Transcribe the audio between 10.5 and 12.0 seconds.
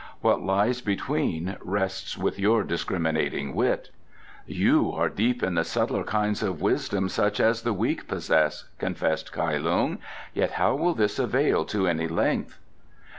how will this avail to